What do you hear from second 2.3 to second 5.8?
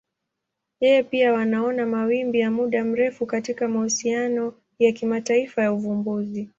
ya muda mrefu katika mahusiano ya kimataifa ya